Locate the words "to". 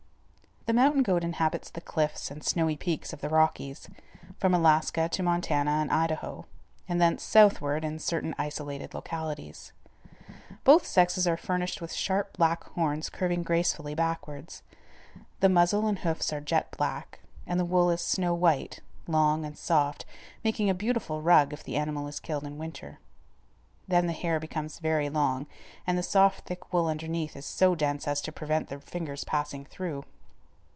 5.09-5.23, 28.21-28.31